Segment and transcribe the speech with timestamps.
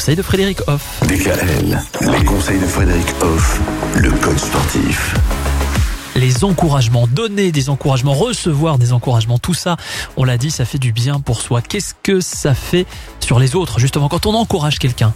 [0.00, 1.02] conseils de Frédéric Hoff.
[1.08, 3.60] DKL, les conseils de Frédéric Hoff,
[3.96, 5.14] le coach sportif.
[6.16, 9.76] Les encouragements, donner des encouragements, recevoir des encouragements, tout ça,
[10.16, 11.60] on l'a dit, ça fait du bien pour soi.
[11.60, 12.86] Qu'est-ce que ça fait
[13.18, 15.12] sur les autres, justement, quand on encourage quelqu'un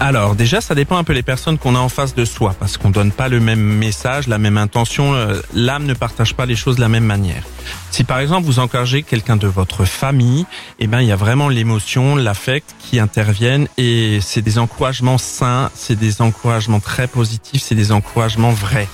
[0.00, 2.76] alors déjà, ça dépend un peu des personnes qu'on a en face de soi, parce
[2.76, 5.14] qu'on donne pas le même message, la même intention.
[5.14, 7.42] euh, L'âme ne partage pas les choses de la même manière.
[7.90, 10.46] Si par exemple vous encouragez quelqu'un de votre famille,
[10.80, 15.70] eh ben il y a vraiment l'émotion, l'affect qui interviennent et c'est des encouragements sains,
[15.74, 18.88] c'est des encouragements très positifs, c'est des encouragements vrais,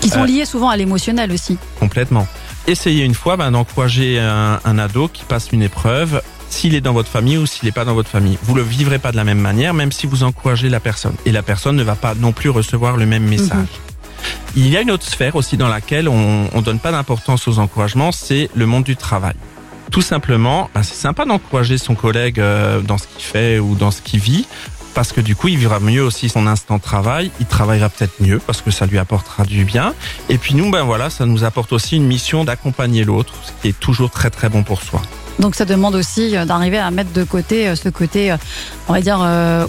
[0.00, 0.26] Qui sont Euh.
[0.26, 1.56] liés souvent à l'émotionnel aussi.
[1.78, 2.26] complètement.
[2.66, 6.22] Essayez une fois ben, d'encourager un, un ado qui passe une épreuve.
[6.48, 8.98] S'il est dans votre famille ou s'il n'est pas dans votre famille, vous le vivrez
[8.98, 11.14] pas de la même manière, même si vous encouragez la personne.
[11.26, 13.66] Et la personne ne va pas non plus recevoir le même message.
[14.56, 17.58] Il y a une autre sphère aussi dans laquelle on ne donne pas d'importance aux
[17.58, 19.34] encouragements, c'est le monde du travail.
[19.90, 23.90] Tout simplement, ben, c'est sympa d'encourager son collègue euh, dans ce qu'il fait ou dans
[23.90, 24.46] ce qu'il vit,
[24.94, 28.20] parce que du coup, il vivra mieux aussi son instant de travail, il travaillera peut-être
[28.20, 29.94] mieux parce que ça lui apportera du bien.
[30.28, 33.68] Et puis nous, ben voilà, ça nous apporte aussi une mission d'accompagner l'autre, ce qui
[33.68, 35.02] est toujours très très bon pour soi.
[35.38, 38.36] Donc ça demande aussi euh, d'arriver à mettre de côté euh, ce côté, euh,
[38.88, 39.18] on va dire,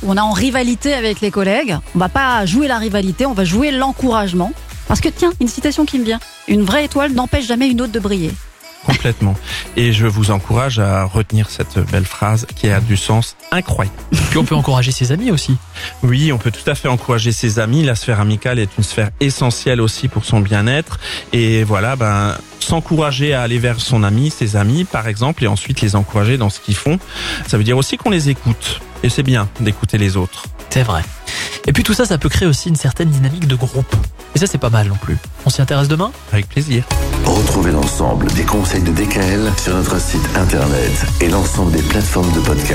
[0.03, 1.77] où on est en rivalité avec les collègues.
[1.95, 4.53] On va pas jouer la rivalité, on va jouer l'encouragement.
[4.87, 6.19] Parce que tiens, une citation qui me vient.
[6.47, 8.31] Une vraie étoile n'empêche jamais une autre de briller.
[8.85, 9.33] Complètement.
[9.75, 13.97] Et je vous encourage à retenir cette belle phrase qui a du sens incroyable.
[14.35, 15.55] Puis on peut encourager ses amis aussi.
[16.03, 17.83] Oui, on peut tout à fait encourager ses amis.
[17.83, 20.99] La sphère amicale est une sphère essentielle aussi pour son bien-être.
[21.31, 25.79] Et voilà, ben, s'encourager à aller vers son ami, ses amis, par exemple, et ensuite
[25.79, 26.99] les encourager dans ce qu'ils font.
[27.47, 28.81] Ça veut dire aussi qu'on les écoute.
[29.03, 30.43] Et c'est bien d'écouter les autres.
[30.69, 31.03] C'est vrai.
[31.65, 33.95] Et puis tout ça, ça peut créer aussi une certaine dynamique de groupe.
[34.35, 35.17] Et ça, c'est pas mal non plus.
[35.45, 36.11] On s'y intéresse demain?
[36.33, 36.83] Avec plaisir.
[37.23, 42.41] Retrouvez l'ensemble des conseils de DKL sur notre site internet et l'ensemble des plateformes de
[42.41, 42.73] podcast.